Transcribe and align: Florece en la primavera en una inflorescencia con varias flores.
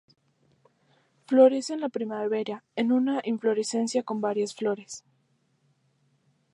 Florece 1.27 1.73
en 1.75 1.79
la 1.79 1.89
primavera 1.89 2.63
en 2.75 2.91
una 2.91 3.21
inflorescencia 3.23 4.01
con 4.01 4.19
varias 4.19 4.55
flores. 4.55 5.03